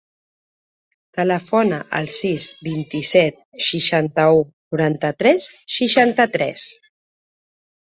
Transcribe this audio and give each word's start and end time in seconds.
Telefona 1.17 1.77
al 1.99 2.09
sis, 2.13 2.47
vint-i-set, 2.69 3.37
seixanta-u, 3.67 4.43
noranta-tres, 4.73 5.49
seixanta-tres. 5.77 6.67